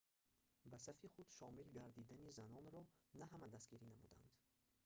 [0.69, 2.81] ба сафи худ шомил гардидани занонро
[3.19, 4.27] на ҳама дастгирӣ намуданд